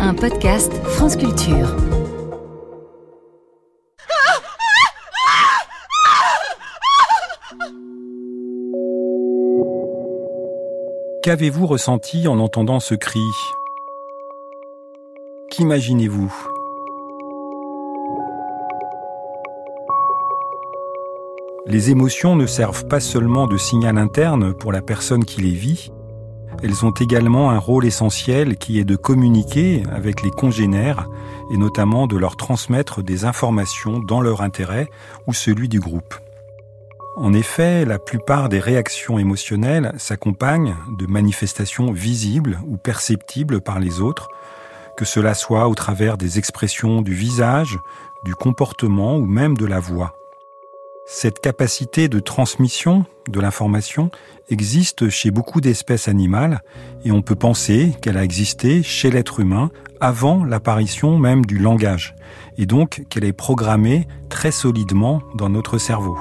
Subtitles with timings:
[0.00, 1.74] un podcast France Culture.
[11.22, 13.20] Qu'avez-vous ressenti en entendant ce cri?
[15.50, 16.32] Qu'imaginez-vous?
[21.66, 25.92] Les émotions ne servent pas seulement de signal interne pour la personne qui les vit,
[26.62, 31.08] elles ont également un rôle essentiel qui est de communiquer avec les congénères
[31.52, 34.88] et notamment de leur transmettre des informations dans leur intérêt
[35.26, 36.14] ou celui du groupe.
[37.16, 44.00] En effet, la plupart des réactions émotionnelles s'accompagnent de manifestations visibles ou perceptibles par les
[44.00, 44.28] autres,
[44.96, 47.78] que cela soit au travers des expressions du visage,
[48.24, 50.14] du comportement ou même de la voix.
[51.10, 54.10] Cette capacité de transmission de l'information
[54.50, 56.60] existe chez beaucoup d'espèces animales
[57.02, 59.70] et on peut penser qu'elle a existé chez l'être humain
[60.02, 62.14] avant l'apparition même du langage
[62.58, 66.18] et donc qu'elle est programmée très solidement dans notre cerveau.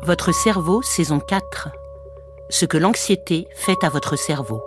[0.00, 1.68] Votre cerveau, saison 4.
[2.48, 4.62] Ce que l'anxiété fait à votre cerveau.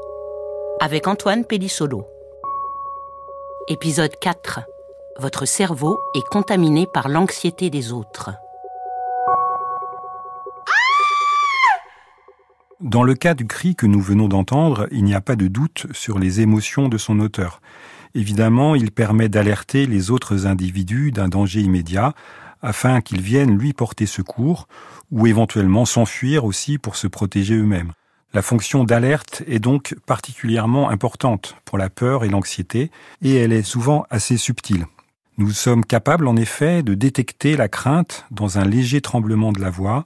[0.80, 2.06] Avec Antoine Pellissolo.
[3.70, 4.60] Épisode 4.
[5.18, 8.30] Votre cerveau est contaminé par l'anxiété des autres.
[12.82, 15.88] Dans le cas du cri que nous venons d'entendre, il n'y a pas de doute
[15.94, 17.60] sur les émotions de son auteur.
[18.14, 22.14] Évidemment, il permet d'alerter les autres individus d'un danger immédiat
[22.62, 24.68] afin qu'ils viennent lui porter secours
[25.10, 27.94] ou éventuellement s'enfuir aussi pour se protéger eux-mêmes.
[28.36, 32.92] La fonction d'alerte est donc particulièrement importante pour la peur et l'anxiété
[33.24, 34.86] et elle est souvent assez subtile.
[35.40, 39.72] Nous sommes capables en effet de détecter la crainte dans un léger tremblement de la
[39.72, 40.04] voix,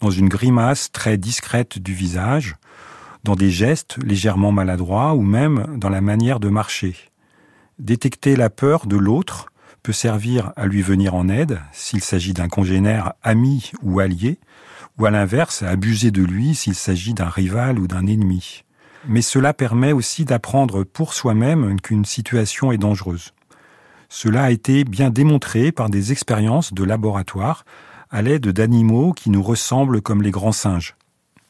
[0.00, 2.56] dans une grimace très discrète du visage,
[3.24, 6.94] dans des gestes légèrement maladroits ou même dans la manière de marcher.
[7.78, 9.50] Détecter la peur de l'autre
[9.82, 14.38] peut servir à lui venir en aide s'il s'agit d'un congénère ami ou allié,
[14.98, 18.64] ou à l'inverse à abuser de lui s'il s'agit d'un rival ou d'un ennemi.
[19.06, 23.32] Mais cela permet aussi d'apprendre pour soi-même qu'une situation est dangereuse.
[24.08, 27.64] Cela a été bien démontré par des expériences de laboratoire
[28.10, 30.96] à l'aide d'animaux qui nous ressemblent comme les grands singes.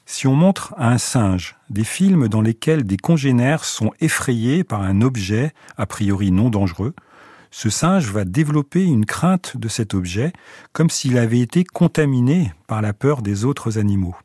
[0.06, 4.82] Si on montre à un singe des films dans lesquels des congénères sont effrayés par
[4.82, 6.94] un objet a priori non dangereux,
[7.50, 10.32] ce singe va développer une crainte de cet objet
[10.72, 14.16] comme s'il avait été contaminé par la peur des autres animaux.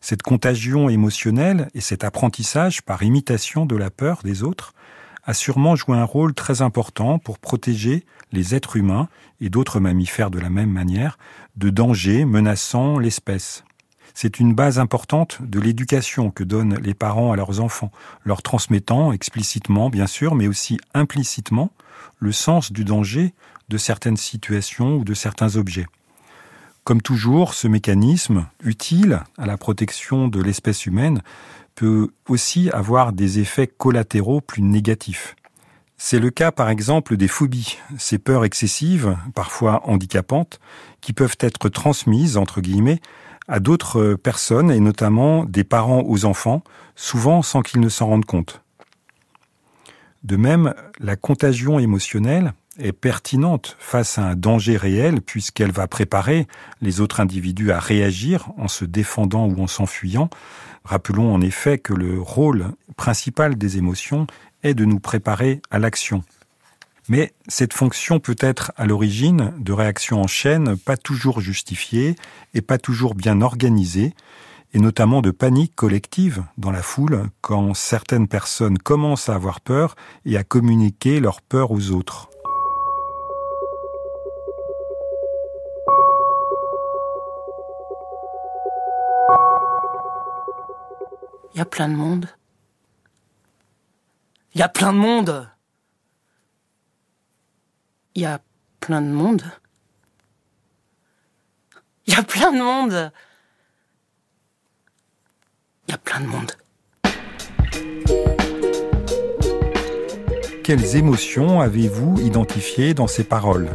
[0.00, 4.74] Cette contagion émotionnelle et cet apprentissage par imitation de la peur des autres
[5.26, 9.08] a sûrement joué un rôle très important pour protéger les êtres humains
[9.40, 11.18] et d'autres mammifères de la même manière
[11.56, 13.64] de dangers menaçant l'espèce.
[14.14, 17.90] C'est une base importante de l'éducation que donnent les parents à leurs enfants,
[18.24, 21.70] leur transmettant explicitement, bien sûr, mais aussi implicitement,
[22.18, 23.34] le sens du danger
[23.68, 25.86] de certaines situations ou de certains objets.
[26.86, 31.20] Comme toujours, ce mécanisme, utile à la protection de l'espèce humaine,
[31.74, 35.34] peut aussi avoir des effets collatéraux plus négatifs.
[35.96, 40.60] C'est le cas par exemple des phobies, ces peurs excessives, parfois handicapantes,
[41.00, 43.00] qui peuvent être transmises, entre guillemets,
[43.48, 46.62] à d'autres personnes et notamment des parents aux enfants,
[46.94, 48.62] souvent sans qu'ils ne s'en rendent compte.
[50.22, 56.46] De même, la contagion émotionnelle est pertinente face à un danger réel puisqu'elle va préparer
[56.80, 60.30] les autres individus à réagir en se défendant ou en s'enfuyant.
[60.84, 62.66] Rappelons en effet que le rôle
[62.96, 64.26] principal des émotions
[64.62, 66.22] est de nous préparer à l'action.
[67.08, 72.16] Mais cette fonction peut être à l'origine de réactions en chaîne pas toujours justifiées
[72.52, 74.14] et pas toujours bien organisées,
[74.74, 79.94] et notamment de panique collective dans la foule quand certaines personnes commencent à avoir peur
[80.24, 82.28] et à communiquer leur peur aux autres.
[91.56, 92.28] Il y a plein de monde.
[94.52, 95.48] Il y a plein de monde.
[98.14, 98.42] Il y a
[98.78, 99.42] plein de monde.
[102.06, 103.10] Il y a plein de monde.
[105.88, 106.52] Il y a plein de monde.
[110.62, 113.70] Quelles émotions avez-vous identifiées dans ces paroles?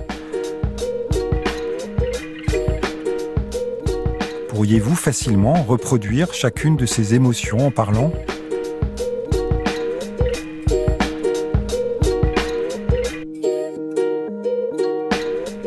[4.52, 8.12] Pourriez-vous facilement reproduire chacune de ces émotions en parlant?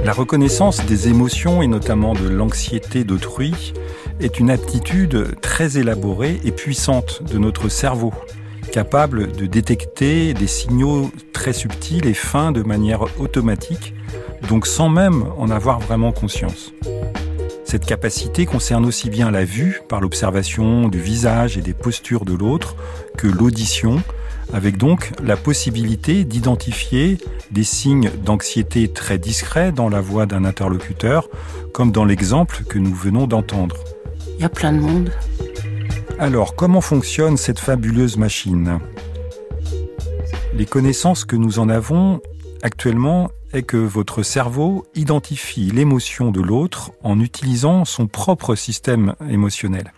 [0.04, 3.72] La reconnaissance des émotions et notamment de l'anxiété d'autrui
[4.20, 8.12] est une aptitude très élaborée et puissante de notre cerveau
[8.70, 13.94] capable de détecter des signaux très subtils et fins de manière automatique,
[14.50, 16.75] donc sans même en avoir vraiment conscience.
[17.64, 22.34] Cette capacité concerne aussi bien la vue, par l'observation du visage et des postures de
[22.34, 22.76] l'autre,
[23.16, 24.02] que l'audition,
[24.52, 27.19] avec donc la possibilité d'identifier
[27.50, 31.28] des signes d'anxiété très discrets dans la voix d'un interlocuteur,
[31.72, 33.76] comme dans l'exemple que nous venons d'entendre.
[34.37, 35.10] Il y a plein de monde.
[36.19, 38.78] Alors, comment fonctionne cette fabuleuse machine?
[40.55, 42.20] Les connaissances que nous en avons
[42.62, 49.93] actuellement est que votre cerveau identifie l'émotion de l'autre en utilisant son propre système émotionnel.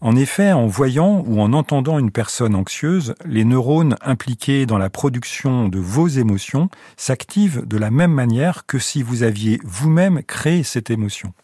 [0.00, 4.88] En effet, en voyant ou en entendant une personne anxieuse, les neurones impliqués dans la
[4.88, 10.62] production de vos émotions s'activent de la même manière que si vous aviez vous-même créé
[10.62, 11.34] cette émotion.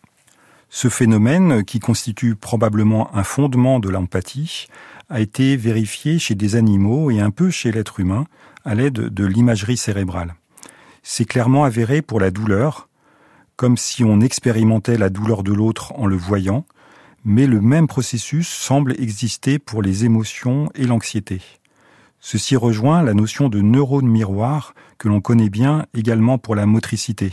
[0.70, 4.68] Ce phénomène, qui constitue probablement un fondement de l'empathie,
[5.10, 8.24] a été vérifié chez des animaux et un peu chez l'être humain
[8.64, 10.34] à l'aide de l'imagerie cérébrale.
[11.08, 12.88] C'est clairement avéré pour la douleur,
[13.54, 16.66] comme si on expérimentait la douleur de l'autre en le voyant,
[17.24, 21.40] mais le même processus semble exister pour les émotions et l'anxiété.
[22.18, 27.32] Ceci rejoint la notion de neurone miroir que l'on connaît bien également pour la motricité.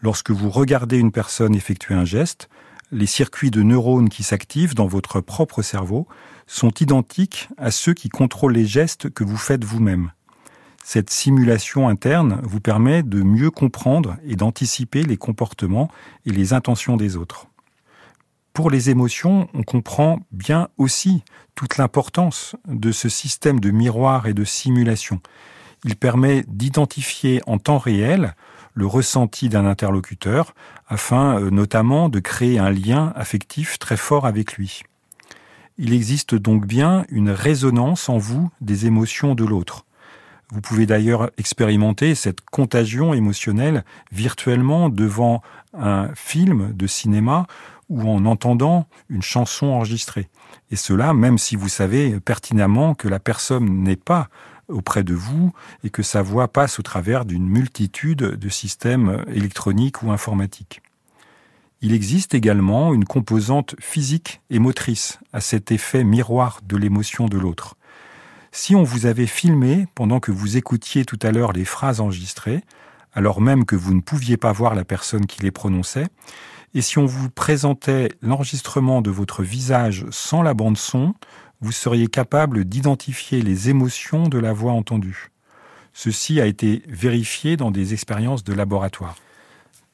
[0.00, 2.48] Lorsque vous regardez une personne effectuer un geste,
[2.92, 6.06] les circuits de neurones qui s'activent dans votre propre cerveau
[6.46, 10.12] sont identiques à ceux qui contrôlent les gestes que vous faites vous-même.
[10.90, 15.90] Cette simulation interne vous permet de mieux comprendre et d'anticiper les comportements
[16.24, 17.48] et les intentions des autres
[18.58, 21.22] pour les émotions, on comprend bien aussi
[21.54, 25.20] toute l'importance de ce système de miroir et de simulation.
[25.84, 28.34] Il permet d'identifier en temps réel
[28.74, 30.56] le ressenti d'un interlocuteur
[30.88, 34.82] afin euh, notamment de créer un lien affectif très fort avec lui.
[35.76, 39.84] Il existe donc bien une résonance en vous des émotions de l'autre.
[40.50, 45.42] Vous pouvez d'ailleurs expérimenter cette contagion émotionnelle virtuellement devant
[45.74, 47.46] un film de cinéma
[47.90, 50.28] ou en entendant une chanson enregistrée.
[50.70, 54.28] Et cela, même si vous savez pertinemment que la personne n'est pas
[54.68, 55.52] auprès de vous
[55.84, 60.82] et que sa voix passe au travers d'une multitude de systèmes électroniques ou informatiques.
[61.80, 67.38] Il existe également une composante physique et motrice à cet effet miroir de l'émotion de
[67.38, 67.77] l'autre.
[68.60, 72.64] Si on vous avait filmé pendant que vous écoutiez tout à l'heure les phrases enregistrées,
[73.12, 76.08] alors même que vous ne pouviez pas voir la personne qui les prononçait,
[76.74, 81.14] et si on vous présentait l'enregistrement de votre visage sans la bande son,
[81.60, 85.30] vous seriez capable d'identifier les émotions de la voix entendue.
[85.92, 89.14] Ceci a été vérifié dans des expériences de laboratoire.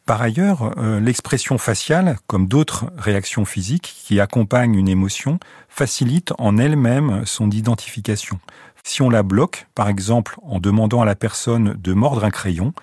[0.06, 6.58] Par ailleurs, euh, l'expression faciale, comme d'autres réactions physiques qui accompagnent une émotion, facilite en
[6.58, 8.38] elle-même son identification.
[8.84, 12.74] Si on la bloque, par exemple en demandant à la personne de mordre un crayon,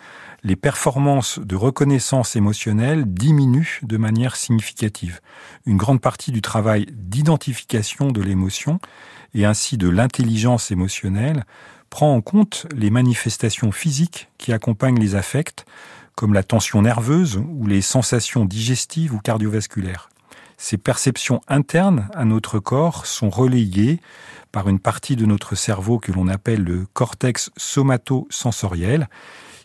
[0.43, 5.19] les performances de reconnaissance émotionnelle diminuent de manière significative.
[5.67, 8.79] Une grande partie du travail d'identification de l'émotion
[9.35, 11.45] et ainsi de l'intelligence émotionnelle
[11.91, 15.65] prend en compte les manifestations physiques qui accompagnent les affects,
[16.21, 20.11] comme la tension nerveuse ou les sensations digestives ou cardiovasculaires.
[20.55, 23.99] Ces perceptions internes à notre corps sont relayées
[24.51, 29.09] par une partie de notre cerveau que l'on appelle le cortex somatosensoriel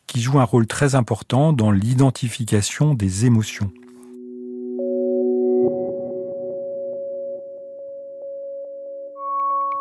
[0.07, 3.71] qui joue un rôle très important dans l'identification des émotions.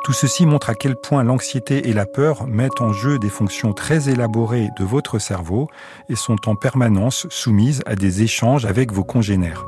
[0.06, 3.74] Tout ceci montre à quel point l'anxiété et la peur mettent en jeu des fonctions
[3.74, 5.68] très élaborées de votre cerveau
[6.10, 9.66] et sont en permanence soumises à des échanges avec vos congénères.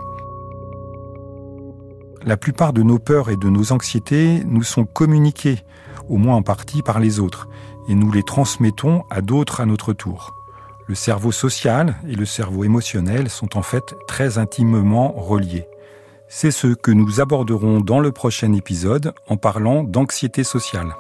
[2.23, 5.63] La plupart de nos peurs et de nos anxiétés nous sont communiquées,
[6.07, 7.47] au moins en partie par les autres,
[7.89, 10.35] et nous les transmettons à d'autres à notre tour.
[10.85, 15.67] Le cerveau social et le cerveau émotionnel sont en fait très intimement reliés.
[16.29, 20.93] C'est ce que nous aborderons dans le prochain épisode en parlant d'anxiété sociale.